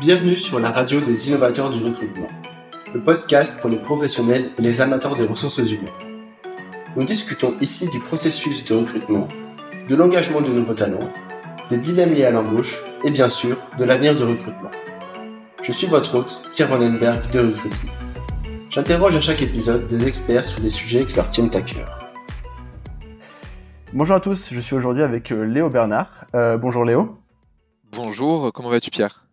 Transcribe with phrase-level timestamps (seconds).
[0.00, 2.28] Bienvenue sur la radio des innovateurs du recrutement,
[2.92, 5.92] le podcast pour les professionnels et les amateurs des ressources humaines.
[6.96, 9.28] Nous discutons ici du processus de recrutement,
[9.88, 11.12] de l'engagement de nouveaux talents,
[11.70, 14.72] des dilemmes liés à l'embauche et bien sûr de l'avenir du recrutement.
[15.62, 17.90] Je suis votre hôte, Pierre Vandenberg de Recruiting.
[18.70, 22.10] J'interroge à chaque épisode des experts sur des sujets qui leur tiennent à cœur.
[23.92, 26.26] Bonjour à tous, je suis aujourd'hui avec euh, Léo Bernard.
[26.34, 27.16] Euh, bonjour Léo.
[27.92, 29.23] Bonjour, comment vas-tu Pierre?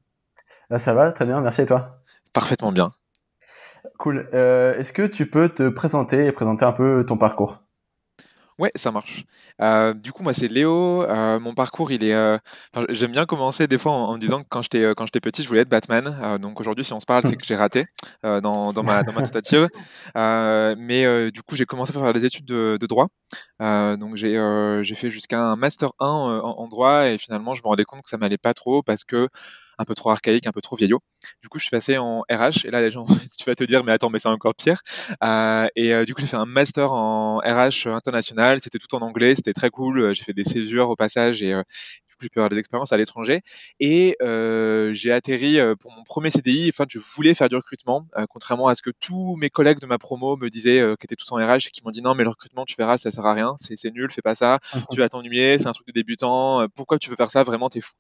[0.78, 2.02] Ça va, très bien, merci et toi?
[2.34, 2.92] Parfaitement bien.
[3.98, 4.30] Cool.
[4.34, 7.62] Euh, est-ce que tu peux te présenter et présenter un peu ton parcours?
[8.62, 9.26] Ouais, ça marche.
[9.60, 11.02] Euh, du coup, moi, c'est Léo.
[11.02, 12.14] Euh, mon parcours, il est.
[12.14, 12.38] Euh,
[12.90, 15.62] j'aime bien commencer des fois en, disant que quand j'étais quand j'étais petit, je voulais
[15.62, 16.38] être Batman.
[16.40, 17.86] donc aujourd'hui, si on se parle, c'est que j'ai raté
[18.24, 19.68] dans, dans, ma, dans ma tentative.
[20.16, 23.08] mais du coup, j'ai commencé à faire des études de, de droit.
[23.60, 24.36] donc j'ai
[24.84, 28.04] j'ai fait jusqu'à un master 1 en, en, droit et finalement, je me rendais compte
[28.04, 29.28] que ça m'allait pas trop parce que
[29.78, 31.00] un peu trop archaïque, un peu trop vieillot.
[31.42, 33.06] Du coup, je suis passé en RH et là, les gens,
[33.38, 34.82] tu vas te dire, mais attends, mais c'est encore pire.
[35.24, 38.60] Euh, et euh, du coup, j'ai fait un master en RH international.
[38.62, 40.14] C'était tout en anglais, c'était très cool.
[40.14, 41.54] J'ai fait des césures au passage et
[42.22, 43.42] euh, j'ai pu avoir des expériences à l'étranger.
[43.80, 46.70] Et euh, j'ai atterri euh, pour mon premier CDI.
[46.70, 49.86] Enfin, je voulais faire du recrutement, euh, contrairement à ce que tous mes collègues de
[49.86, 52.24] ma promo me disaient, qui étaient tous en RH, et qui m'ont dit non, mais
[52.24, 54.60] le recrutement, tu verras, ça sert à rien, c'est nul, fais pas ça,
[54.92, 56.68] tu vas t'ennuyer, c'est un truc de débutant.
[56.76, 57.44] pourquoi tu veux faire ça?
[57.44, 57.94] Vraiment, t'es fou.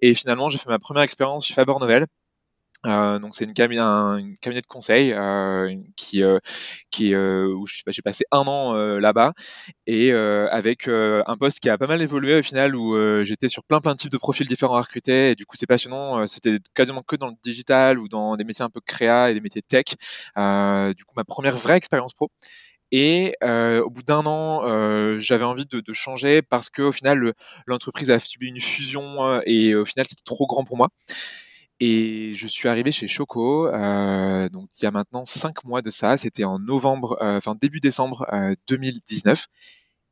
[0.00, 2.06] Et finalement, j'ai fait ma première expérience chez Faber Novel.
[2.86, 6.38] Euh, donc c'est une, cabinet, une cabinet de conseil euh, qui, euh,
[6.90, 9.32] qui euh, où j'ai passé un an euh, là-bas
[9.86, 13.80] et avec un poste qui a pas mal évolué au final où j'étais sur plein
[13.80, 16.26] plein de types de profils différents à recruter et du coup c'est passionnant.
[16.26, 19.40] C'était quasiment que dans le digital ou dans des métiers un peu créa et des
[19.40, 19.84] métiers tech.
[19.86, 22.30] du coup ma première vraie expérience pro.
[22.92, 26.92] Et euh, au bout d'un an, euh, j'avais envie de, de, changer parce que au
[26.92, 27.32] final,
[27.66, 30.90] l'entreprise a subi une fusion et au final, c'était trop grand pour moi.
[31.86, 35.90] Et je suis arrivé chez Choco, euh, donc il y a maintenant cinq mois de
[35.90, 36.16] ça.
[36.16, 38.26] C'était en novembre, euh, enfin début décembre
[38.68, 39.48] 2019.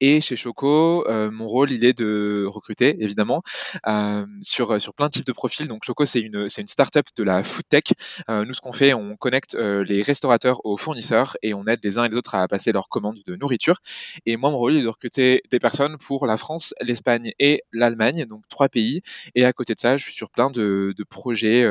[0.03, 3.43] Euh, et chez Choco, euh, mon rôle, il est de recruter, évidemment,
[3.87, 5.67] euh, sur, sur plein de types de profils.
[5.69, 7.85] Donc Choco, c'est une, c'est une startup de la food tech.
[8.29, 11.99] Euh, nous, ce qu'on fait, on connecte les restaurateurs aux fournisseurs et on aide les
[11.99, 13.79] uns et les autres à passer leurs commandes de nourriture.
[14.27, 17.62] Et moi, mon rôle, il est de recruter des personnes pour la France, l'Espagne et
[17.73, 19.03] l'Allemagne, donc trois pays.
[19.35, 21.65] Et à côté de ça, je suis sur plein de, de projets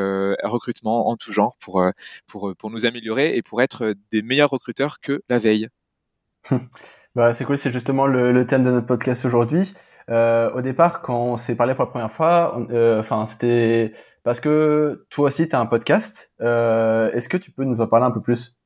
[0.44, 1.84] recrutement en tout genre pour,
[2.28, 5.68] pour, pour nous améliorer et pour être des meilleurs recruteurs que la veille.
[7.16, 9.73] Bah, c'est cool, c'est justement le, thème de notre podcast aujourd'hui.
[10.09, 14.39] Euh, au départ, quand on s'est parlé pour la première fois, euh, enfin, c'était parce
[14.39, 16.31] que toi aussi, tu as un podcast.
[16.41, 18.60] Euh, Est-ce que tu peux nous en parler un peu plus?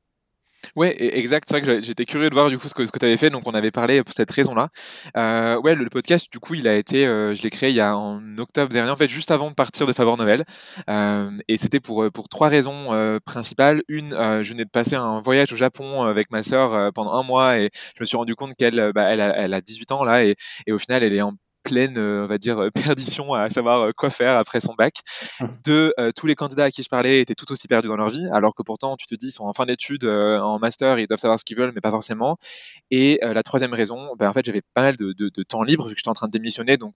[0.75, 1.46] Ouais, e-, exact.
[1.47, 3.18] C'est vrai que j'étais curieux de voir du coup ce que, ce que tu avais
[3.18, 3.30] fait.
[3.30, 4.69] Donc, on avait parlé pour cette raison-là.
[5.18, 7.81] Euh, ouais, le, podcast, du coup, il a été, euh, je l'ai créé il y
[7.81, 10.44] a en octobre dernier, en fait, juste avant de partir de Favor Novel.
[10.90, 13.84] Euh, et c'était pour, euh, pour trois raisons euh, principales.
[13.88, 17.24] Une, euh, je venais de passer un voyage au Japon avec ma sœur pendant un
[17.24, 20.03] mois et je me suis rendu compte qu'elle, bah, elle, a, elle a 18 ans
[20.03, 20.36] là et,
[20.68, 21.34] et au final, elle est en
[21.66, 25.02] pleine, euh, on va dire, euh, perdition à savoir euh, quoi faire après son bac.
[25.42, 25.50] Hum.
[25.66, 28.28] De tous les candidats à qui je parlais étaient tout aussi perdus dans leur vie,
[28.31, 31.20] alors que pourtant, tu te dis, ils sont en fin d'études, en master, ils doivent
[31.20, 32.38] savoir ce qu'ils veulent, mais pas forcément.
[32.92, 35.88] Et la troisième raison, ben, en fait, j'avais pas mal de, de, de, temps libre
[35.88, 36.94] vu que j'étais en train de démissionner, donc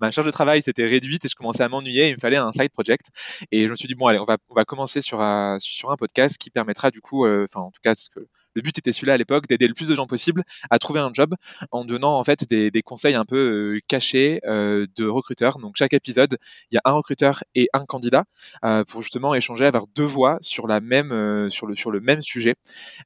[0.00, 2.08] ma charge de travail s'était réduite et je commençais à m'ennuyer.
[2.08, 3.06] Il me fallait un side project.
[3.52, 5.92] Et je me suis dit, bon, allez, on va, on va commencer sur un, sur
[5.92, 8.92] un podcast qui permettra du coup, enfin, en tout cas, ce que le but était
[8.92, 11.34] celui-là à l'époque, d'aider le plus de gens possible à trouver un job
[11.70, 15.58] en donnant en fait des, conseils un peu euh, cachés euh, de recruteurs.
[15.58, 16.38] Donc chaque épisode,
[16.70, 18.24] il y a un recruteur et un candidat
[18.64, 22.54] euh, pour justement échanger, avoir deux voix sur le même sujet.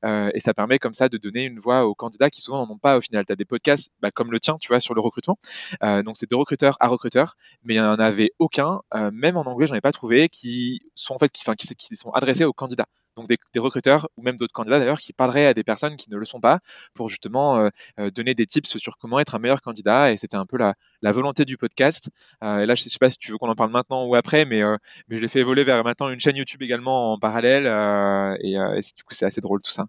[0.04, 2.78] et ça permet comme ça de donner une voix aux candidats qui souvent n'en ont
[2.78, 3.24] pas au final.
[3.26, 5.38] Tu as des podcasts bah, comme le tien, tu vois, sur le recrutement.
[5.82, 8.80] donc c'est de recruteur à recruteur, mais il n'y en avait aucun,
[9.12, 12.52] même en anglais, j'en ai pas trouvé, qui sont en fait qui sont adressés aux
[12.52, 12.86] candidats
[13.16, 16.10] donc des, des, recruteurs ou même d'autres candidats d'ailleurs qui parleraient à des personnes qui
[16.10, 16.60] ne le sont pas
[16.94, 17.68] pour justement euh,
[18.00, 20.12] euh, donner des tips sur comment être un meilleur candidat.
[20.12, 22.10] Et c'était un peu la, la, volonté du podcast.
[22.42, 24.44] Euh, et là je sais pas si tu veux qu'on en parle maintenant ou après
[24.44, 24.76] mais, euh,
[25.08, 28.52] mais je l'ai fait évoluer vers maintenant une chaîne YouTube également en parallèle euh, et,
[28.54, 29.86] et du coup c'est assez drôle tout ça.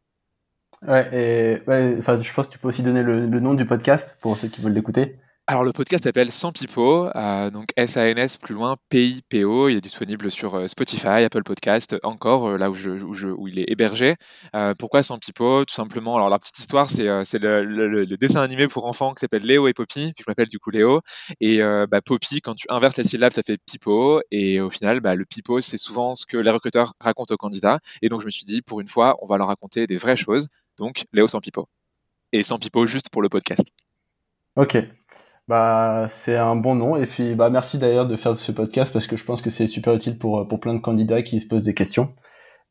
[0.88, 4.18] Ouais et ouais, je pense que tu peux aussi donner le, le nom du podcast
[4.22, 8.56] pour ceux qui veulent l'écouter alors le podcast s'appelle Sans Pipo, euh, donc S-A-N-S plus
[8.56, 9.68] loin P-I-P-O.
[9.68, 13.28] Il est disponible sur euh, Spotify, Apple Podcast, encore euh, là où, je, où, je,
[13.28, 14.16] où, il est hébergé.
[14.56, 18.42] Euh, pourquoi Sans Pipo Tout simplement, alors la petite histoire, c'est le, le, le, dessin
[18.42, 20.14] animé pour enfants qui s'appelle Léo et Poppy.
[20.18, 21.02] je m'appelle du coup Léo.
[21.42, 24.22] Et bah, Poppy, quand tu inverses les syllabes, ça fait Pipo.
[24.32, 27.80] Et au final, bah, le Pipo, c'est souvent ce que les recruteurs racontent aux candidats.
[28.02, 30.16] Et donc je me suis dit, pour une fois, on va leur raconter des vraies
[30.16, 30.48] choses.
[30.78, 31.68] Donc Léo sans Pipo.
[32.32, 33.72] Et sans Pipo juste pour le podcast.
[34.56, 34.78] Ok,
[35.48, 36.96] Bah, c'est un bon nom.
[36.96, 39.68] Et puis, bah, merci d'ailleurs de faire ce podcast parce que je pense que c'est
[39.68, 42.14] super utile pour, pour plein de candidats qui se posent des questions.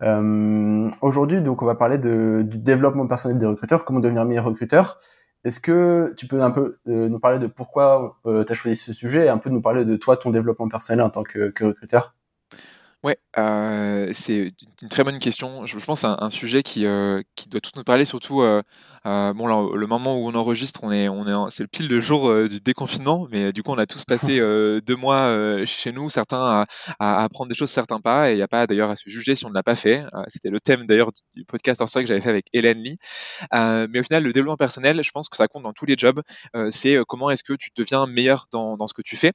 [0.03, 4.47] Euh, Aujourd'hui, donc, on va parler de, du développement personnel des recruteurs, comment devenir meilleur
[4.47, 4.99] recruteur.
[5.45, 8.77] Est-ce que tu peux un peu euh, nous parler de pourquoi euh, tu as choisi
[8.77, 11.51] ce sujet et un peu nous parler de toi, ton développement personnel en tant que,
[11.51, 12.15] que recruteur?
[13.03, 15.67] Ouais, euh, c'est une très bonne question.
[15.67, 18.63] Je, pense un, un sujet qui, euh, qui doit tous nous parler, surtout euh,
[19.07, 21.89] euh, bon, là, le moment où on enregistre, on est, on est, c'est le pile
[21.89, 25.33] le jour euh, du déconfinement, mais du coup, on a tous passé euh, deux mois
[25.65, 26.67] chez nous, certains à,
[27.01, 29.35] à, apprendre des choses, certains pas, et il n'y a pas d'ailleurs à se juger
[29.35, 30.05] si on ne l'a pas fait.
[30.29, 32.99] C'était le thème d'ailleurs du podcast hors que j'avais fait avec Hélène Lee.
[33.53, 36.21] mais au final, le développement personnel, je pense que ça compte dans tous les jobs.
[36.71, 39.33] c'est comment est-ce que tu deviens meilleur dans, dans ce que tu fais.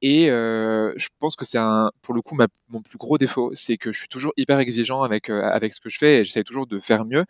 [0.00, 3.76] Et je pense que c'est un, pour le coup, ma, mon plus gros défaut, c'est
[3.76, 6.66] que je suis toujours hyper exigeant avec avec ce que je fais et j'essaie toujours
[6.66, 7.24] de faire mieux.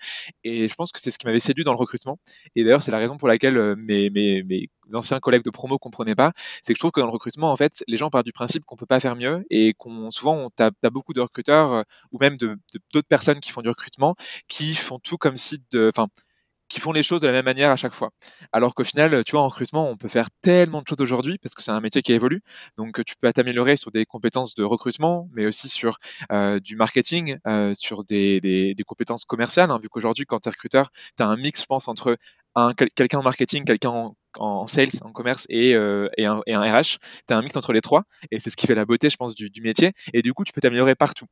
[0.45, 2.19] Et je pense que c'est ce qui m'avait séduit dans le recrutement.
[2.57, 5.79] Et d'ailleurs, c'est la raison pour laquelle euh, mes, mes, mes anciens collègues de promo
[5.79, 6.33] comprenaient pas,
[6.63, 8.65] c'est que je trouve que dans le recrutement, en fait, les gens partent du principe
[8.65, 11.83] qu'on peut pas faire mieux et qu'on souvent, tu as, beaucoup de recruteurs euh,
[12.13, 14.15] ou même d'autres personnes qui font du recrutement
[14.49, 16.09] qui font tout comme si de, enfin,
[16.73, 18.13] qui font les choses de la même manière à chaque fois.
[18.51, 21.55] Alors qu'au final, tu vois, en recrutement, on peut faire tellement de choses aujourd'hui parce
[21.55, 22.41] que c'est un métier qui évolue.
[22.79, 25.99] Donc, tu peux t'améliorer sur des compétences de recrutement, mais aussi sur
[26.33, 29.71] euh, du marketing, euh, sur des, compétences commerciales.
[29.71, 32.17] Hein, vu qu'aujourd'hui, quand tu es recruteur, tu as un mix, je pense, entre
[32.55, 36.97] un, quelqu'un en marketing, quelqu'un en, sales, en commerce et, euh, et, un, RH.
[37.29, 39.17] Tu as un mix entre les trois et c'est ce qui fait la beauté, je
[39.19, 39.93] pense, du métier.
[40.15, 41.27] Et du coup, tu peux t'améliorer partout.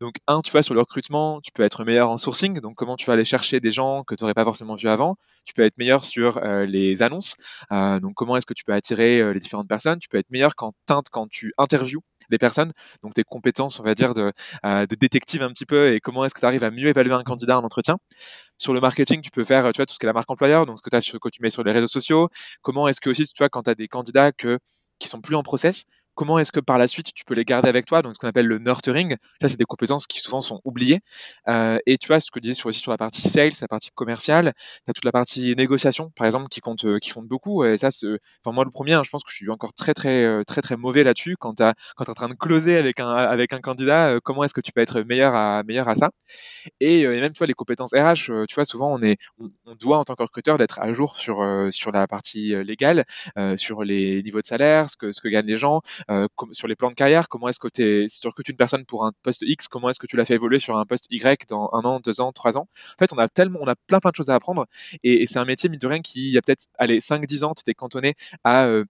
[0.00, 2.60] Donc, un, tu vois, sur le recrutement, tu peux être meilleur en sourcing.
[2.60, 5.16] Donc, comment tu vas aller chercher des gens que tu n'aurais pas forcément vu avant?
[5.44, 7.36] Tu peux être meilleur sur euh, les annonces.
[7.72, 9.98] Euh, donc, comment est-ce que tu peux attirer euh, les différentes personnes?
[9.98, 10.72] Tu peux être meilleur quand,
[11.10, 12.00] quand tu interviews
[12.30, 12.72] les personnes.
[13.02, 14.32] Donc, tes compétences, on va dire, de,
[14.66, 17.14] euh, de détective un petit peu et comment est-ce que tu arrives à mieux évaluer
[17.14, 17.96] un candidat en entretien.
[18.58, 20.66] Sur le marketing, tu peux faire, tu vois, tout ce qui est la marque employeur,
[20.66, 22.28] donc ce que tu mets sur les réseaux sociaux.
[22.62, 24.58] Comment est-ce que aussi, tu vois, quand tu as des candidats que,
[24.98, 27.68] qui sont plus en process, comment est-ce que par la suite tu peux les garder
[27.68, 29.16] avec toi, donc ce qu'on appelle le nurturing.
[29.40, 31.00] Ça, c'est des compétences qui souvent sont oubliées.
[31.48, 33.90] Euh, et tu vois, ce que disais sur, aussi sur la partie sales, la partie
[33.94, 34.52] commerciale,
[34.84, 37.64] tu as toute la partie négociation, par exemple, qui compte, qui compte beaucoup.
[37.64, 37.88] Et ça,
[38.44, 40.60] enfin, moi, le premier, hein, je pense que je suis encore très, très, euh, très,
[40.60, 41.36] très mauvais là-dessus.
[41.38, 44.54] Quand tu es en train de closer avec un, avec un candidat, euh, comment est-ce
[44.54, 46.10] que tu peux être meilleur à, meilleur à ça?
[46.80, 50.04] Et, même, tu vois, les compétences RH, tu vois, souvent, on, est, on, doit, en
[50.04, 53.04] tant que recruteur, d'être à jour sur, sur la partie légale,
[53.56, 56.76] sur les niveaux de salaire, ce que, ce que gagnent les gens, euh, sur les
[56.76, 59.42] plans de carrière, comment est-ce que tu si tu recrutes une personne pour un poste
[59.42, 62.00] X, comment est-ce que tu l'as fait évoluer sur un poste Y dans un an,
[62.00, 62.68] deux ans, trois ans?
[62.94, 64.66] En fait, on a tellement, on a plein plein de choses à apprendre
[65.02, 67.54] et, c'est un métier, mine de rien, qui, il y a peut-être, allez, 5-10 ans,
[67.54, 68.14] tu étais cantonné
[68.44, 68.84] à euh,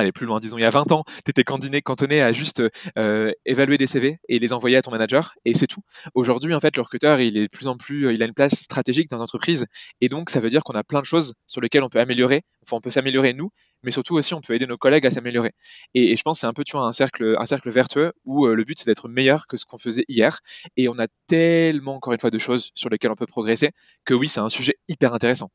[0.00, 2.62] aller plus loin, disons il y a 20 ans, tu étais cantonné, cantonné à juste
[2.98, 5.80] euh, évaluer des CV et les envoyer à ton manager et c'est tout.
[6.14, 8.54] Aujourd'hui, en fait, le recruteur, il est de plus en plus, il a une place
[8.54, 9.66] stratégique dans l'entreprise
[10.00, 12.42] et donc ça veut dire qu'on a plein de choses sur lesquelles on peut améliorer.
[12.62, 13.50] Enfin, on peut s'améliorer nous,
[13.82, 15.52] mais surtout aussi on peut aider nos collègues à s'améliorer.
[15.94, 18.12] Et, et, je pense que c'est un peu tu vois un cercle, un cercle vertueux
[18.24, 20.40] où euh, le but c'est d'être meilleur que ce qu'on faisait hier.
[20.76, 23.70] Et on a tellement encore une fois de choses sur lesquelles on peut progresser
[24.04, 25.50] que oui, c'est un sujet hyper intéressant.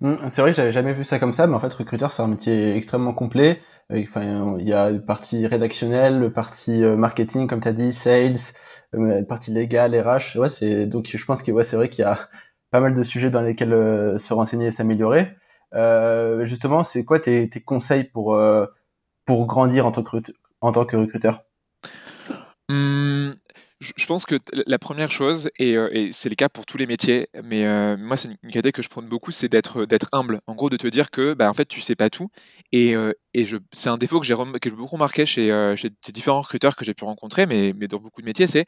[0.00, 2.22] Mmh, c'est vrai que j'avais jamais vu ça comme ça, mais en fait, recruteur, c'est
[2.22, 3.60] un métier extrêmement complet.
[3.90, 7.92] Enfin, il y a le partie rédactionnelle, le partie euh, marketing, comme tu as dit,
[7.92, 8.34] sales,
[8.94, 10.36] euh, le partie légale, RH.
[10.38, 12.28] Ouais, c'est donc je pense que ouais, c'est vrai qu'il y a
[12.70, 15.34] pas mal de sujets dans lesquels euh, se renseigner et s'améliorer.
[15.74, 18.38] Euh, justement, c'est quoi tes, conseils pour
[19.26, 20.16] pour grandir en tant que
[20.60, 21.44] en tant que recruteur?
[22.68, 23.32] Mmh,
[23.80, 24.36] je pense que
[24.66, 27.96] la première chose, et, euh, et c'est le cas pour tous les métiers, mais euh,
[27.98, 30.40] moi c'est une qualité que je prône beaucoup, c'est d'être humble.
[30.46, 32.30] En gros, de te dire que bah, en fait tu sais pas tout,
[32.72, 36.84] et, euh, je, c'est un défaut que j'ai beaucoup remarqué chez, ces différents recruteurs que
[36.84, 38.64] j'ai pu rencontrer, mais, mais dans beaucoup de métiers, c'est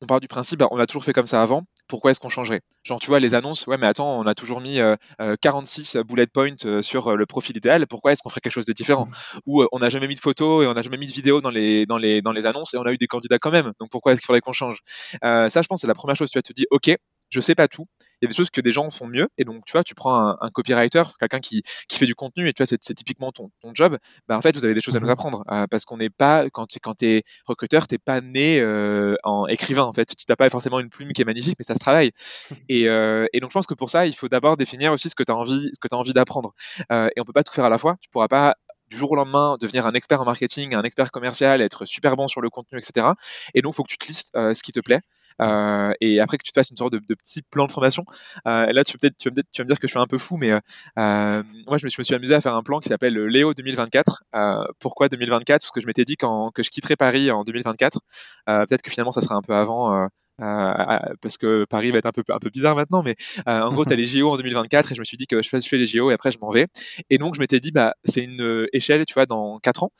[0.00, 2.28] on part du principe, bah, on a toujours fait comme ça avant, pourquoi est-ce qu'on
[2.28, 2.60] changerait?
[2.84, 4.96] Genre, tu vois, les annonces, ouais, mais attends, on a toujours mis euh,
[5.40, 9.06] 46 bullet points sur le profil idéal, pourquoi est-ce qu'on ferait quelque chose de différent?
[9.06, 9.38] Mmh.
[9.46, 11.50] Ou on n'a jamais mis de photos et on n'a jamais mis de vidéos dans
[11.50, 13.90] les, dans, les, dans les annonces et on a eu des candidats quand même, donc
[13.90, 14.78] pourquoi est-ce qu'il faudrait qu'on change?
[15.22, 16.94] Ça, je pense, c'est la première chose, tu vas te dire, ok,
[17.30, 17.86] je sais pas tout.
[18.20, 19.28] Il y a des choses que des gens font mieux.
[19.38, 22.48] Et donc, tu vois, tu prends un, un copywriter, quelqu'un qui, qui fait du contenu,
[22.48, 23.98] et tu vois, c'est typiquement ton, ton job.
[24.28, 25.12] Bah, en fait, vous avez des choses à nous mhm.
[25.12, 25.44] apprendre.
[25.50, 29.46] Euh, parce qu'on n'est pas, quand tu quand es recruteur, t'es pas né euh, en
[29.46, 30.06] écrivain, en fait.
[30.06, 32.12] Tu n'as pas forcément une plume qui est magnifique, mais ça se travaille.
[32.68, 35.14] Et, euh, et donc, je pense que pour ça, il faut d'abord définir aussi ce
[35.14, 36.52] que tu as envie, ce que as envie d'apprendre.
[36.90, 37.96] Et on peut pas tout faire à la fois.
[38.00, 38.56] Tu pourras pas
[38.88, 42.28] du jour au lendemain devenir un expert en marketing, un expert commercial, être super bon
[42.28, 43.08] sur le contenu, etc.
[43.54, 45.00] Et donc, il faut que tu te listes euh, ce qui te plaît.
[45.40, 48.04] Euh, et après que tu te fasses une sorte de, de petit plan de formation.
[48.46, 50.52] Euh, là, tu, peut-être, tu, vas me, dire que je suis un peu fou, mais
[50.52, 50.60] euh,
[50.98, 54.24] euh moi, je me, suis amusé à faire un plan qui s'appelle Léo 2024.
[54.34, 58.00] Euh, pourquoi 2024 Parce que je m'étais dit quand, que je quitterais Paris en 2024.
[58.46, 62.22] peut-être que finalement, ça sera un peu avant parce que Paris va être un peu,
[62.28, 63.16] un peu bizarre maintenant, mais
[63.46, 65.48] en gros, tu as les JO en 2024 et je me suis dit que je
[65.48, 66.66] fais, je fais les JO et après je m'en vais.
[67.10, 69.92] Et donc, je m'étais dit, bah, c'est une échelle, tu vois, dans 4 ans,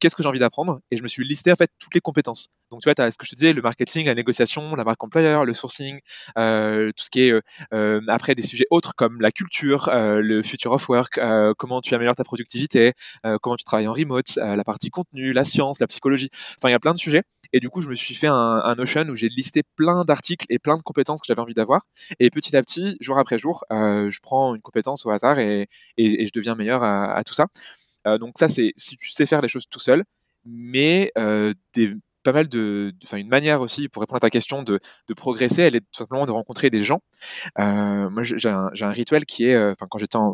[0.00, 0.80] qu'est-ce que j'ai envie d'apprendre?
[0.90, 2.48] Et je me suis listé en fait toutes les compétences.
[2.70, 4.84] Donc, tu vois, tu as ce que je te disais, le marketing, la négociation, la
[4.84, 5.98] marque employeur, le sourcing,
[6.34, 7.32] tout ce qui est
[8.08, 11.20] après des sujets autres comme la culture, le future of work,
[11.58, 12.92] comment tu améliores ta productivité,
[13.40, 16.30] comment tu travailles en remote, la partie contenu, la science, la psychologie.
[16.58, 17.22] Enfin, il y a plein de sujets.
[17.52, 20.46] Et du coup, je me suis fait un, un Notion où j'ai listé plein d'articles
[20.48, 21.82] et plein de compétences que j'avais envie d'avoir.
[22.18, 25.68] Et petit à petit, jour après jour, euh, je prends une compétence au hasard et,
[25.98, 27.46] je deviens meilleur à, tout ça.
[28.06, 30.04] Euh, donc ça, c'est si tu sais faire les choses tout seul,
[30.44, 31.52] mais euh,
[32.24, 34.80] pas mal de, enfin une manière aussi pour répondre à ta question de,
[35.16, 37.00] progresser, elle est tout simplement de rencontrer des gens.
[37.58, 40.32] Moi, j'ai un, rituel qui est, enfin quand j'étais en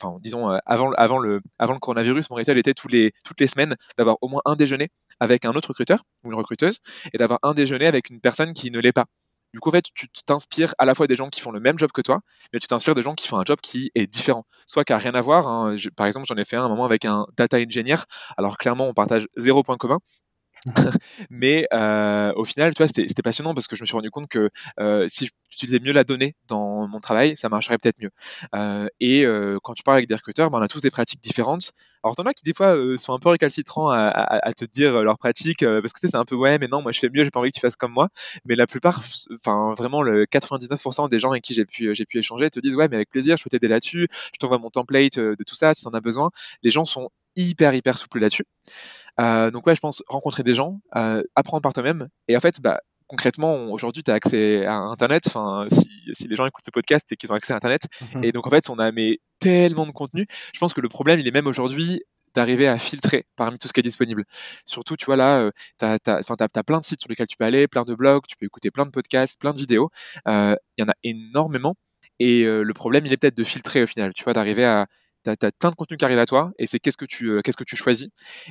[0.00, 4.18] enfin disons avant, avant, le, avant le coronavirus, mon rituel était toutes les semaines d'avoir
[4.20, 4.88] au moins un déjeuner
[5.20, 6.78] avec un autre recruteur ou une recruteuse
[7.12, 9.06] et d'avoir un déjeuner avec une personne qui ne l'est pas.
[9.52, 11.76] Du coup, en fait, tu t'inspires à la fois des gens qui font le même
[11.76, 12.20] job que toi,
[12.52, 14.46] mais tu t'inspires des gens qui font un job qui est différent.
[14.66, 15.48] Soit qui n'a rien à voir.
[15.48, 15.74] Hein.
[15.96, 17.96] par exemple, j'en ai fait un, un moment avec un data engineer.
[18.36, 19.98] Alors clairement, on partage zéro point commun,
[21.30, 24.28] mais euh, au final, tu vois, c'était passionnant parce que je me suis rendu compte
[24.28, 28.10] que euh, si j'utilisais mieux la donnée dans mon travail, ça marcherait peut-être mieux.
[28.54, 31.20] Euh, et euh, quand tu parles avec des recruteurs, ben, on a tous des pratiques
[31.22, 31.72] différentes.
[32.04, 34.64] Alors, t'en as qui des fois euh, sont un peu récalcitrants à, à, à te
[34.64, 36.98] dire leurs pratiques parce que tu sais, c'est un peu ouais, mais non, moi je
[36.98, 38.08] fais mieux, j'ai pas envie que tu fasses comme moi.
[38.44, 39.02] Mais la plupart,
[39.34, 42.88] enfin vraiment le 99% des gens avec qui j'ai pu pu échanger te disent ouais,
[42.88, 44.08] mais avec plaisir, je peux t'aider là-dessus.
[44.32, 46.30] Je t'envoie mon template de tout ça si t'en as besoin.
[46.62, 48.44] Les gens sont hyper hyper souples là-dessus.
[49.20, 52.08] Euh, donc ouais, je pense rencontrer des gens, euh, apprendre par toi-même.
[52.28, 55.24] Et en fait, bah, concrètement, aujourd'hui, tu as accès à Internet.
[55.26, 57.82] Enfin, si, si, les gens écoutent ce podcast et qu'ils ont accès à Internet.
[58.14, 58.24] Mhm.
[58.24, 60.26] Et donc, en fait, on a mais, tellement de contenu.
[60.54, 62.02] Je pense que le problème, il est même aujourd'hui
[62.34, 64.24] d'arriver à filtrer parmi tout ce qui est disponible.
[64.64, 67.44] Surtout, tu vois, là, euh, tu as, as, plein de sites sur lesquels tu peux
[67.44, 69.90] aller, plein de blogs, tu peux écouter plein de podcasts, plein de vidéos.
[70.26, 71.74] Il y en a énormément.
[72.20, 74.86] Et le problème, il est peut-être de filtrer au final, tu vois, d'arriver à,
[75.24, 77.40] tu as, plein de contenu qui arrive à toi et c'est qu'est-ce que tu euh,
[77.42, 78.08] qu'est-ce que tu choisis.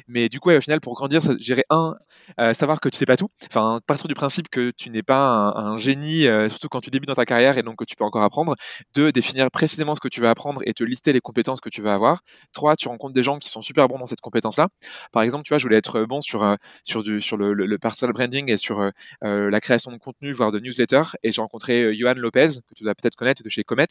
[0.08, 1.96] Mais du coup au final pour grandir j'irais un
[2.40, 3.30] euh, savoir que tu sais pas tout.
[3.48, 7.08] Enfin partir du principe que tu n'es pas un, génie euh, surtout quand tu débutes
[7.08, 8.56] dans ta carrière et donc que tu peux encore apprendre.
[8.96, 11.82] Deux définir précisément ce que tu vas apprendre et te lister les compétences que tu
[11.82, 12.22] vas avoir.
[12.54, 14.68] Trois tu rencontres des gens qui sont super bons dans cette compétence là
[15.12, 18.14] par exemple tu vois je voulais être bon sur sur du sur le, le, personal
[18.14, 21.02] branding et sur la création de contenu voire de newsletter.
[21.24, 23.88] Et j'ai rencontré Johan Lopez que tu dois peut-être connaître de chez Comet.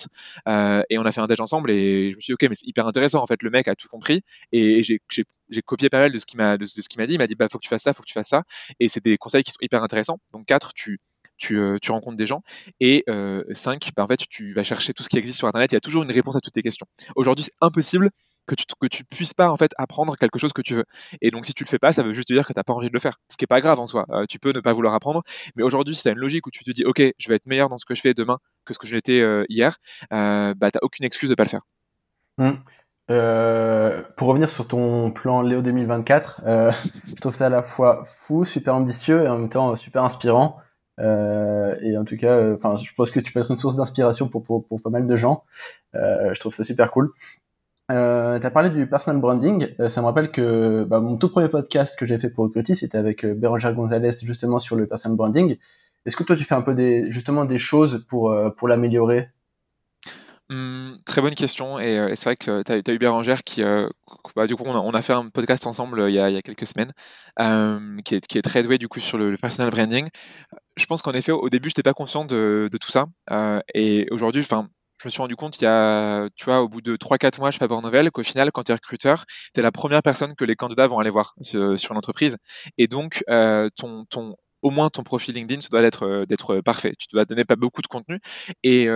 [0.47, 2.87] Et on a fait un déj ensemble et je me suis dit ok mais hyper
[2.87, 3.23] intéressant.
[3.23, 4.23] En fait, le mec a tout compris
[4.53, 5.01] et j'ai
[5.63, 7.15] copié pas mal de ce qu'il m'a de, ce qu'il m'a dit.
[7.15, 8.43] Il m'a dit bah faut que tu fasses ça, faut que tu fasses ça.
[8.81, 10.19] Et c'est des conseils qui sont hyper intéressants.
[10.33, 10.99] Donc quatre, tu
[11.39, 12.43] tu, euh, tu, rencontres des gens.
[12.81, 15.73] Et euh, 5, bah, en fait, tu vas chercher tout ce qui existe sur Internet.
[15.73, 16.87] Il y a toujours une réponse à toutes tes questions.
[17.17, 18.11] Aujourd'hui, c'est impossible
[18.47, 20.85] que tu, que tu puisses pas en fait apprendre quelque chose que tu veux.
[21.23, 22.73] Et donc, si tu le fais pas, ça veut juste dire que tu n'as pas
[22.73, 23.19] envie de le faire.
[23.31, 24.05] Ce qui est pas grave en soi.
[24.11, 25.23] Euh, tu peux ne pas vouloir apprendre.
[25.57, 27.47] Mais aujourd'hui, si tu as une logique où tu te dis, OK, je vais être
[27.47, 29.77] meilleur dans ce que je fais demain que ce que je l'étais euh, hier,
[30.11, 31.63] bah, tu n'as aucune excuse de pas le faire.
[32.39, 32.51] Mmh.
[33.11, 36.73] Euh, pour revenir sur ton plan Léo 2024, euh,
[37.07, 40.59] je trouve ça à la fois fou, super ambitieux et en même temps super inspirant.
[41.01, 43.77] Euh, et en tout cas, euh, enfin, je pense que tu peux être une source
[43.77, 44.43] d'inspiration pour,
[44.83, 45.45] pas mal de gens.
[45.95, 47.13] Euh, je trouve ça super cool.
[47.91, 49.69] Euh, tu as parlé du personal branding.
[49.89, 52.99] ça me rappelle que bah, mon tout premier podcast que j'ai fait pour Recruity, c'était
[52.99, 55.57] avec Bérangère Gonzalez justement sur le personal branding.
[56.05, 59.29] Est-ce que toi, tu fais un peu des, justement des choses pour, pour l'améliorer?
[60.51, 61.79] Mmh, très bonne question.
[61.79, 63.89] Et, euh, c'est vrai que tu as, eu Bérangère qui, euh,
[64.35, 66.93] bah, du coup, on a, fait un podcast ensemble euh, il y a, quelques semaines,
[68.05, 70.09] qui, est, très doué du coup sur le, personal branding.
[70.77, 73.07] Je pense qu'en effet, au début, je n'étais pas conscient de, tout ça.
[73.75, 74.69] et aujourd'hui, enfin,
[75.03, 77.51] je me suis rendu compte il y a, tu vois, au bout de 3-4 mois,
[77.51, 80.45] je fais Nouvelle, qu'au final, quand tu es recruteur, tu es la première personne que
[80.45, 82.37] les candidats vont aller voir sur, l'entreprise.
[82.79, 83.23] Et donc,
[83.77, 86.95] ton, ton, au moins ton profil LinkedIn, se doit d'être parfait.
[86.99, 88.19] Tu dois donner pas beaucoup de contenu.
[88.63, 88.89] Et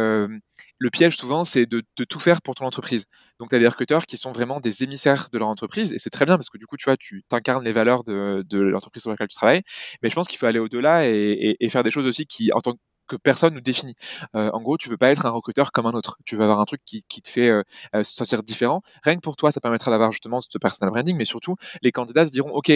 [0.83, 3.07] le piège souvent, c'est de, tout faire pour ton entreprise.
[3.39, 6.11] Donc, tu as des recruteurs qui sont vraiment des émissaires de leur entreprise, et c'est
[6.11, 9.11] très bien parce que du coup, tu vois, tu t'incarnes les valeurs de, l'entreprise sur
[9.12, 9.62] laquelle tu travailles.
[10.03, 12.75] Mais je pense qu'il faut aller au-delà et, faire des choses aussi qui, en tant
[13.07, 13.95] que personne nous définit.
[14.35, 16.19] en gros, tu veux pas être un recruteur comme un autre.
[16.25, 17.62] Tu veux avoir un truc qui, te fait
[17.95, 18.83] se sentir différent.
[19.05, 22.27] Rien que pour toi, ça permettra d'avoir justement ce personal branding, mais surtout, les candidats
[22.27, 22.73] se diront, OK,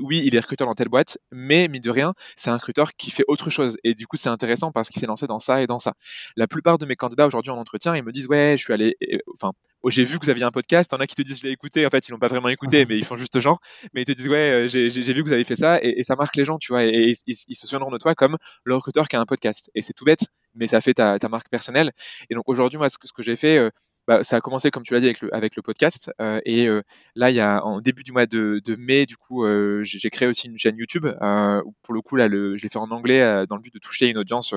[0.00, 3.10] oui, il est recruteur dans telle boîte, mais mine de rien, c'est un recruteur qui
[3.10, 3.76] fait autre chose.
[3.84, 5.94] Et du coup, c'est intéressant parce qu'il s'est lancé dans ça et dans ça.
[6.36, 8.96] La plupart de mes candidats aujourd'hui en entretien, ils me disent ouais, je suis allé,
[9.34, 10.90] enfin, oh, j'ai vu que vous aviez un podcast.
[10.92, 11.86] Il y en a qui te disent je l'ai écouté.
[11.86, 13.60] En fait, ils l'ont pas vraiment écouté, mais ils font juste genre.
[13.94, 16.16] Mais ils te disent ouais, euh, j'ai vu que vous avez fait ça et, ça
[16.16, 16.84] marque les gens, tu vois.
[16.84, 19.70] Et, ils, se souviendront de toi comme le recruteur qui a un podcast.
[19.74, 21.92] Et c'est tout bête, mais ça fait ta, marque personnelle.
[22.28, 23.70] Et donc aujourd'hui, moi, ce que, ce que j'ai fait, euh,
[24.06, 26.12] bah, ça a commencé, comme tu l'as dit, avec le, podcast.
[26.20, 26.82] Euh, et euh,
[27.14, 30.28] là, il y a en début du mois de, mai, du coup, euh, j'ai créé
[30.28, 31.06] aussi une chaîne YouTube.
[31.82, 34.18] pour le coup, là, je l'ai fait en anglais dans le but de toucher une
[34.18, 34.54] audience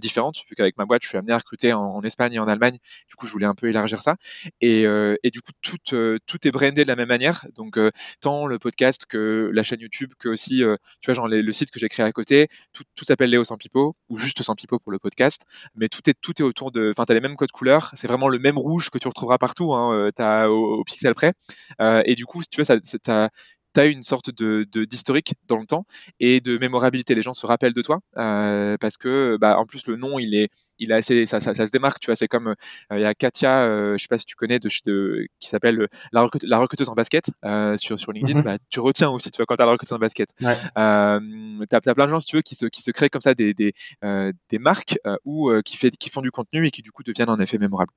[0.00, 2.76] différente, vu qu'avec ma boîte, je suis amené à recruter en, Espagne et en Allemagne.
[3.08, 4.16] Du coup, je voulais un peu élargir ça.
[4.60, 4.86] Et,
[5.32, 7.46] du coup, tout, tout est brandé de la même manière.
[7.54, 7.78] Donc,
[8.20, 10.62] tant le podcast que la chaîne YouTube, que aussi,
[11.00, 13.56] tu vois, genre le site que j'ai créé à côté, tout, tout s'appelle Léo Sans
[13.56, 15.42] Pipo, ou juste Sans Pipo pour le podcast.
[15.74, 16.90] Mais tout est, tout est autour de.
[16.90, 17.90] Enfin, tu as les mêmes codes couleurs.
[17.94, 21.32] C'est vraiment le même rouge que tu retrouveras partout, hein, euh, as au, pixel près.
[21.80, 23.30] Euh, et du coup, tu veux, ça, ça
[23.74, 25.84] tu as une sorte de d'historique dans le temps
[26.20, 27.14] et de mémorabilité.
[27.14, 30.34] Les gens se rappellent de toi euh, parce que, bah, en plus, le nom, il
[30.34, 30.48] est,
[30.78, 31.98] il est assez, ça, ça, ça se démarque.
[32.00, 32.54] Tu vois, c'est comme
[32.92, 35.88] il y a Katia, euh, je sais pas si tu connais, de, de qui s'appelle
[36.12, 37.30] la, recrute, la, recruteuse en basket
[37.76, 38.40] sur sur LinkedIn.
[38.40, 38.44] Mm-hmm.
[38.44, 40.30] bah, tu retiens aussi, tu vois, quand tu as la recruteuse en basket.
[40.40, 40.56] Ouais.
[40.56, 43.34] Tu as, plein de gens, si tu veux, qui se qui se créent comme ça
[43.34, 43.72] des des,
[44.02, 47.38] des marques ou qui fait qui font du contenu et qui du coup deviennent en
[47.38, 47.92] effet mémorables.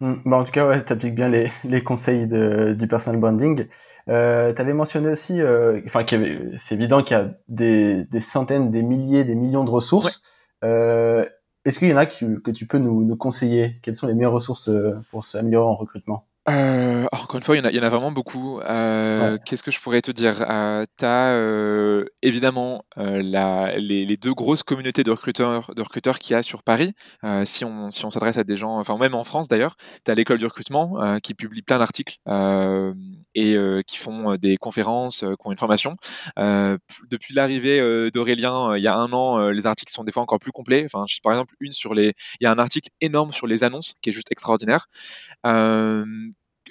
[0.00, 0.14] Mmh.
[0.24, 3.66] Bah en tout cas, ouais, tu appliques bien les, les conseils de, du personal branding.
[4.08, 6.04] Euh, tu avais mentionné aussi, euh, enfin,
[6.58, 10.20] c'est évident qu'il y a des, des, centaines, des milliers, des millions de ressources.
[10.64, 11.26] Euh,
[11.64, 13.80] Est-ce qu'il y en a que, que tu peux nous, nous, conseiller?
[13.82, 16.26] Quelles sont les meilleures ressources euh, pour s'améliorer en recrutement?
[16.48, 18.60] Euh, encore une fois, il y, en a, il y en a vraiment beaucoup.
[18.60, 20.44] Euh, Qu'est-ce que je pourrais te dire?
[20.48, 25.82] Euh, Tu as euh, évidemment euh, la, les, les, deux grosses communautés de recruteurs, de
[25.82, 26.92] recruteurs qu'il y a sur Paris.
[27.24, 30.10] Euh, si on si on s'adresse à des gens, enfin même en France d'ailleurs, tu
[30.10, 32.18] as l'école du recrutement qui publie plein d'articles
[33.36, 35.96] et qui font des conférences, qui ont une formation.
[36.36, 40.52] depuis l'arrivée d'Aurélien, il y a un an, les articles sont des fois encore plus
[40.52, 40.84] complets.
[40.84, 43.94] Enfin, par exemple, une sur les, il y a un article énorme sur les annonces
[44.02, 44.86] qui est juste extraordinaire.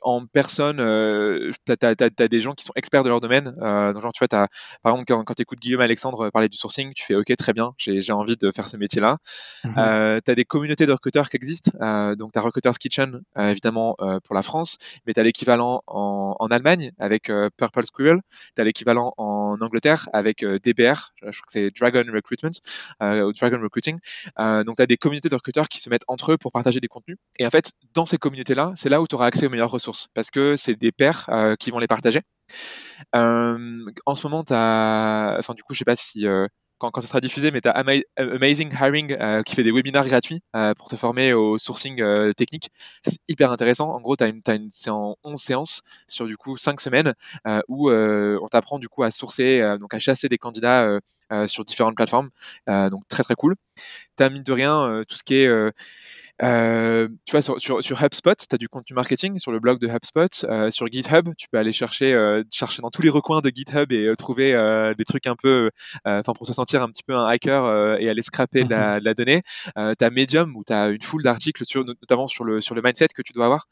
[0.07, 3.55] En personne, euh, tu as, des gens qui sont experts de leur domaine.
[3.59, 4.47] Euh, genre, tu vois, as,
[4.83, 7.53] par exemple, quand, quand tu écoutes Guillaume Alexandre parler du sourcing, tu fais OK, très
[7.53, 9.17] bien, j'ai envie de faire ce métier-là.
[9.63, 9.73] Mhm.
[9.79, 11.71] euh, tu as des communautés de recruteurs qui existent.
[11.81, 15.23] Euh, donc, tu as Recruiters Kitchen, euh, évidemment, euh, pour la France, mais tu as
[15.23, 18.21] l'équivalent en, en, Allemagne avec Purple Squirrel.
[18.55, 22.51] Tu as l'équivalent en Angleterre avec DBR, je crois que c'est Dragon Recruitment
[23.01, 23.97] ou Dragon Recruiting.
[24.37, 26.87] donc, tu as des communautés de recruteurs qui se mettent entre eux pour partager des
[26.87, 27.17] contenus.
[27.39, 29.94] Et en fait, dans ces communautés-là, c'est là où tu auras accès aux meilleures ressources
[30.13, 32.21] parce que c'est des pairs euh, qui vont les partager.
[33.15, 36.47] Euh, en ce moment, tu as, enfin du coup, je sais pas si euh,
[36.77, 37.71] quand, quand ça sera diffusé, mais tu as
[38.17, 40.41] Amazing Hiring qui fait des webinaires gratuits
[40.77, 41.95] pour te former au sourcing
[42.33, 42.69] technique.
[43.01, 43.91] C'est hyper intéressant.
[43.91, 47.13] En gros, tu as une, une, en 11 séances sur du coup 5 semaines
[47.69, 50.99] où on t'apprend du coup à sourcer, donc à chasser des candidats
[51.47, 52.29] sur différentes plateformes.
[52.67, 53.55] donc très très cool.
[54.17, 55.71] Tu as mine de rien tout ce qui est
[56.43, 59.79] euh, tu vois, sur, sur, sur HubSpot, tu as du contenu marketing sur le blog
[59.79, 60.45] de HubSpot.
[60.49, 63.91] Euh, sur GitHub, tu peux aller chercher, euh, chercher dans tous les recoins de GitHub
[63.91, 65.71] et euh, trouver euh, des trucs un peu,
[66.03, 68.99] enfin pour te sentir un petit peu un hacker et aller scraper de la, mhm.
[68.99, 69.41] de la donnée.
[69.75, 72.81] tu as Medium où tu as une foule d'articles sur, notamment sur le, sur le
[72.81, 73.67] mindset que tu dois avoir.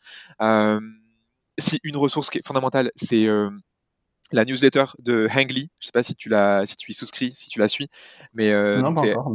[1.60, 3.28] si une ressource qui est fondamentale, c'est
[4.32, 5.70] la newsletter de Hangly.
[5.82, 7.90] Je sais pas si tu l'as, si tu y souscris, si tu la suis,
[8.34, 8.82] mais euh,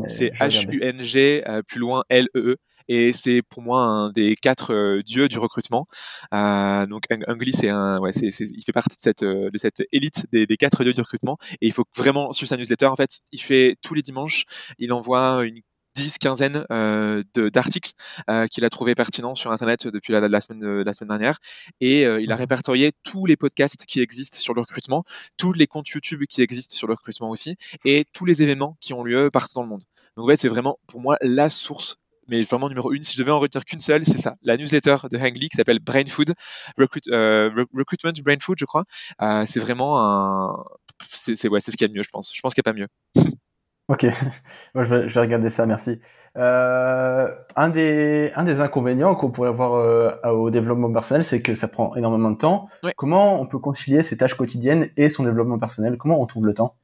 [0.06, 2.54] c'est H-U-N-G plus loin L-E-E.
[2.54, 2.56] -E
[2.88, 5.86] et c'est pour moi un des quatre euh, dieux du recrutement.
[6.34, 9.82] Euh, donc Angli, c'est un, ouais, c'est, il fait partie de cette euh, de cette
[9.92, 12.86] élite des, des, quatre dieux du recrutement et il faut vraiment suivre sa newsletter.
[12.86, 14.44] En fait, il fait tous les dimanches,
[14.78, 15.60] il envoie une
[15.98, 17.92] dix, quinzaine euh, d'articles
[18.30, 21.38] euh, qu'il a trouvé pertinents sur Internet depuis la, la, semaine, la semaine dernière.
[21.80, 25.04] Et euh, il a répertorié tous les podcasts qui existent sur le recrutement,
[25.36, 28.92] tous les comptes YouTube qui existent sur le recrutement aussi, et tous les événements qui
[28.94, 29.84] ont lieu partout dans le monde.
[30.16, 31.96] Donc en fait, c'est vraiment pour moi la source
[32.28, 34.96] mais vraiment numéro une, si je devais en retenir qu'une seule, c'est ça, la newsletter
[35.10, 36.34] de Hangly qui s'appelle Brain Food,
[36.76, 38.84] Recruit, euh, Recruitment Brain Food, je crois.
[39.22, 40.64] Euh, c'est vraiment un,
[41.00, 42.32] c'est ouais, c'est ce qu'il y a de mieux, je pense.
[42.34, 42.88] Je pense qu'il n'y a pas mieux.
[43.90, 44.04] Ok,
[44.74, 45.98] Moi, je, vais, je, vais, regarder ça, merci.
[46.36, 51.54] Euh, un, des, un des inconvénients qu'on pourrait avoir euh, au développement personnel, c'est que
[51.54, 52.68] ça prend énormément de temps.
[52.96, 55.96] Comment on peut concilier ses tâches quotidiennes et son développement personnel?
[55.96, 56.76] Comment on trouve le temps?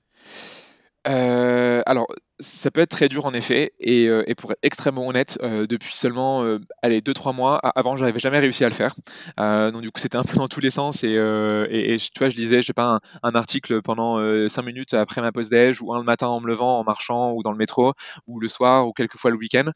[1.07, 2.07] Euh, alors,
[2.41, 5.95] ça peut être très dur en effet, et, euh, pour être extrêmement honnête, euh, depuis
[5.95, 8.95] seulement euh, allez deux trois mois, avant j'avais jamais réussi à le faire.
[9.39, 12.37] Donc du coup c'était un peu dans tous les sens et, et, tu vois je
[12.37, 14.19] lisais je sais pas un, article pendant
[14.49, 17.33] cinq minutes après ma pause déj ou un le matin en me levant en marchant
[17.33, 17.93] ou dans le métro
[18.27, 19.71] ou le soir ou quelquefois le week-end.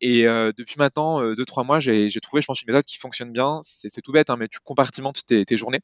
[0.00, 3.60] et depuis maintenant deux trois mois j'ai trouvé je pense une méthode qui fonctionne bien.
[3.62, 5.80] C'est tout bête hein, mais tu compartimentes tes, tes journées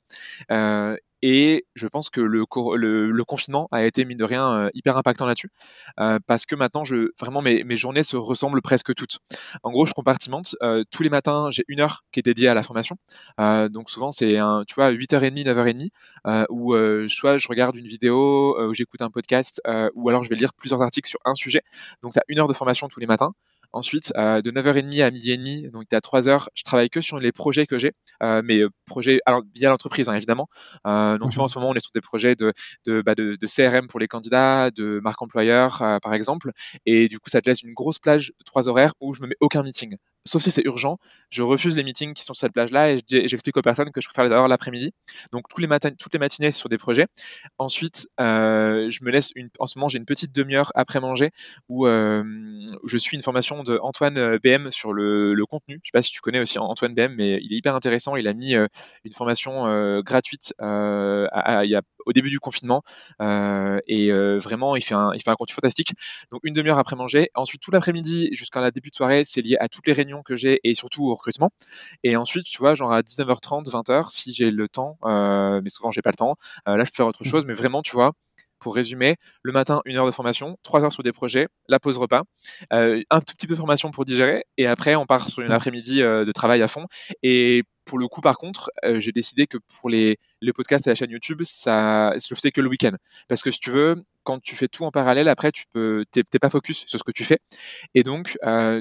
[1.28, 2.46] et je pense que le,
[3.24, 5.50] confinement a été, mine de rien, euh, hyper impactant là-dessus.
[5.98, 6.84] Euh, parce que maintenant,
[7.20, 9.18] vraiment, mes, journées se ressemblent presque toutes.
[9.64, 10.54] En gros, je compartimente.
[10.62, 12.96] Euh, tous les matins, j'ai une heure qui est dédiée à la formation.
[13.38, 15.88] Donc souvent, c'est, tu vois, 8h30, 9h30,
[16.28, 16.76] euh, où
[17.08, 19.60] soit je regarde une vidéo, où j'écoute un podcast,
[19.96, 21.62] ou alors je vais lire plusieurs articles sur un sujet.
[22.04, 23.32] Donc, tu as une heure de formation tous les matins.
[23.72, 27.32] Ensuite, de 9h30 à midi et demi, donc à 3h, je travaille que sur les
[27.32, 30.48] projets que j'ai, mais projets alors, via l'entreprise, hein, évidemment.
[30.84, 32.52] donc, tu vois, en ce moment, on est sur des projets de,
[32.86, 36.50] de, bah, de, de CRM pour les candidats, de marque employeur, par exemple.
[36.86, 39.28] Et du coup, ça te laisse une grosse plage de trois horaires où je me
[39.28, 40.98] mets aucun meeting sauf si c'est urgent,
[41.30, 44.08] je refuse les meetings qui sont sur cette plage-là et j'explique aux personnes que je
[44.08, 44.92] préfère les avoir l'après-midi.
[45.32, 47.06] Donc tous les matins, toutes les matinées sur des projets.
[47.58, 51.30] Ensuite, euh, je me laisse une, en ce moment j'ai une petite demi-heure après manger
[51.68, 52.22] où euh,
[52.84, 55.80] je suis une formation de Antoine euh, BM sur le, le, contenu.
[55.82, 58.16] Je sais pas si tu connais aussi Antoine BM, mais il est hyper intéressant.
[58.16, 58.66] Il a mis euh,
[59.04, 62.82] une formation euh, gratuite à, il y a au début du confinement.
[63.20, 65.92] Euh, et euh, vraiment, il fait, un, il fait un contenu fantastique.
[66.30, 67.30] Donc une demi-heure après manger.
[67.34, 70.36] Ensuite, tout l'après-midi jusqu'à la début de soirée, c'est lié à toutes les réunions que
[70.36, 71.50] j'ai et surtout au recrutement.
[72.02, 75.90] Et ensuite, tu vois, genre à 19h30, 20h, si j'ai le temps, euh, mais souvent
[75.90, 77.28] j'ai pas le temps, là je peux faire autre mmh.
[77.28, 77.46] chose.
[77.46, 78.12] Mais vraiment, tu vois,
[78.58, 81.98] pour résumer, le matin, une heure de formation, trois heures sur des projets, la pause
[81.98, 82.22] repas,
[82.72, 85.52] euh, un tout petit peu de formation pour digérer, et après, on part sur une
[85.52, 86.86] après-midi euh, de travail à fond.
[87.22, 90.18] Et pour le coup, par contre, euh, j'ai décidé que pour les,
[90.54, 92.92] podcasts et la chaîne YouTube, ça, je le faisais que le week-end.
[93.28, 96.24] Parce que si tu veux, quand tu fais tout en parallèle, après, tu peux, t'es,
[96.40, 97.38] pas focus sur ce que tu fais.
[97.94, 98.38] Et donc,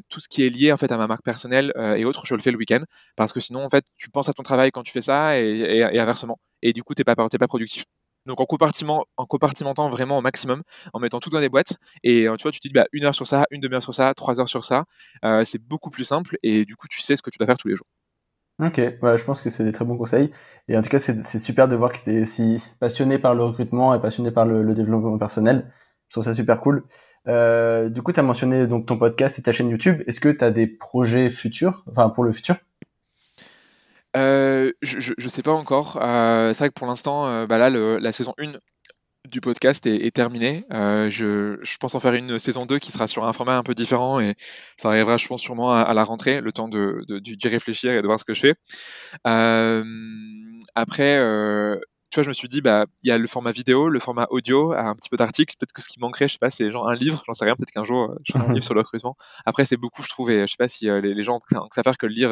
[0.09, 2.41] tout ce qui est lié en fait à ma marque personnelle et autres, je le
[2.41, 2.81] fais le week-end.
[3.15, 5.45] Parce que sinon, en fait, tu penses à ton travail quand tu fais ça et,
[5.45, 6.39] et, inversement.
[6.63, 7.85] Et du coup, t'es pas, t'es pas productif.
[8.25, 11.77] Donc en, compartiment, en compartimentant vraiment au maximum, en mettant tout dans des boîtes.
[12.03, 13.93] Et euh, tu vois, tu te dis bah, une heure sur ça, une demi-heure sur
[13.93, 14.85] ça, trois heures sur ça.
[15.23, 17.57] Euh, c'est beaucoup plus simple et du coup, tu sais ce que tu dois faire
[17.57, 17.87] tous les jours.
[18.63, 20.31] Ok, ouais, je pense que c'est des très bons conseils.
[20.69, 23.43] Et en tout cas, c'est super de voir que tu es si passionné par le
[23.43, 25.69] recrutement et passionné par le, développement personnel.
[26.07, 26.85] Je trouve ça super cool.
[27.27, 30.03] Euh, du coup, tu as mentionné donc ton podcast et ta chaîne YouTube.
[30.07, 32.55] Est-ce que tu as des projets futurs, enfin pour le futur?
[34.15, 35.99] Euh, je, je, sais pas encore.
[36.01, 38.53] Euh, c'est vrai que pour l'instant, euh, bah là, la saison 1
[39.29, 40.63] du podcast est, terminée.
[40.69, 44.19] Je, pense en faire une saison 2 qui sera sur un format un peu différent
[44.19, 44.35] et
[44.77, 48.07] ça arrivera, je pense, sûrement à, la rentrée, le temps de, d'y réfléchir et de
[48.07, 48.55] voir ce que je fais.
[50.75, 51.17] après,
[52.15, 54.25] tu vois, je me suis dit, bah, il y a le format vidéo, le format
[54.29, 55.53] audio, un petit peu d'articles.
[55.59, 57.55] Peut-être que ce qui manquerait, je sais pas, c'est genre un livre, j'en sais rien.
[57.55, 59.17] Peut-être qu'un jour, euh, je ferai un livre sur le recrutement.
[59.45, 61.75] Après, c'est beaucoup, je trouve, et je sais pas si euh, les, gens ont que
[61.75, 62.29] ça faire que lire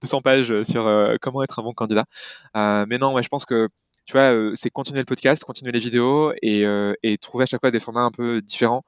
[0.00, 0.84] 200 euh, pages sur
[1.20, 2.06] comment être un bon candidat.
[2.54, 3.68] mais non, ouais, je pense que
[4.06, 6.64] tu vois, c'est continuer le podcast, continuer les vidéos et,
[7.02, 8.82] et, trouver à chaque fois des formats un peu différents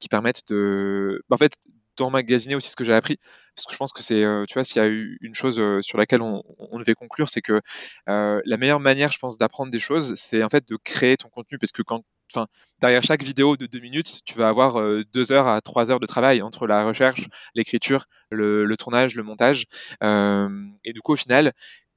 [0.00, 1.52] qui permettent de, bah, en fait,
[1.96, 3.18] d'emmagasiner aussi ce que j'ai appris.
[3.54, 5.98] Parce que je pense que c'est tu vois s'il y a eu une chose sur
[5.98, 6.42] laquelle on,
[6.78, 7.60] devait conclure c'est que
[8.06, 11.58] la meilleure manière je pense d'apprendre des choses c'est en fait de créer ton contenu.
[11.58, 12.46] Parce que quand enfin
[12.80, 14.78] derrière chaque vidéo de deux minutes tu vas avoir
[15.12, 19.64] deux heures à trois heures de travail entre la recherche l'écriture le, tournage le montage.
[20.02, 21.52] Et du coup au final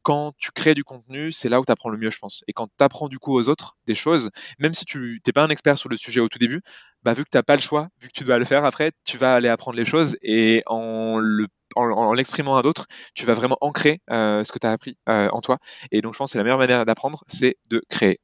[0.09, 2.43] quand tu crées du contenu, c'est là où tu apprends le mieux, je pense.
[2.47, 5.43] Et quand tu apprends du coup aux autres des choses, même si tu n'es pas
[5.43, 6.63] un expert sur le sujet au tout début,
[7.03, 8.91] bah, vu que tu n'as pas le choix, vu que tu dois le faire après,
[9.05, 11.45] tu vas aller apprendre les choses et en le
[11.75, 15.29] en, l'exprimant à d'autres, tu vas vraiment ancrer euh, ce que tu as appris euh,
[15.31, 15.59] en toi.
[15.91, 18.19] Et donc, je pense que la meilleure manière d'apprendre, c'est de créer.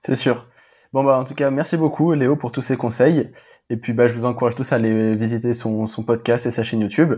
[0.00, 0.48] C'est sûr.
[0.94, 3.30] Bon, bah, en tout cas, merci beaucoup, Léo, pour tous ces conseils.
[3.68, 6.62] Et puis, bah, je vous encourage tous à aller visiter son, son podcast et sa
[6.62, 7.12] chaîne YouTube.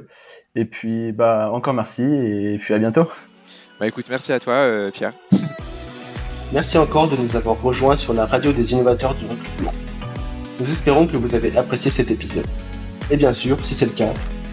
[0.57, 3.07] Et puis, bah, encore merci et puis à bientôt.
[3.79, 5.13] Bah écoute, merci à toi, euh, Pierre.
[6.53, 9.73] merci encore de nous avoir rejoints sur la radio des innovateurs du recrutement.
[10.59, 12.47] Nous espérons que vous avez apprécié cet épisode.
[13.11, 14.13] Et bien sûr, si c'est le cas,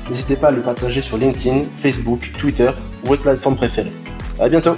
[0.09, 2.69] n'hésitez pas à le partager sur LinkedIn, Facebook, Twitter
[3.03, 3.93] ou votre plateforme préférée.
[4.39, 4.75] À bientôt!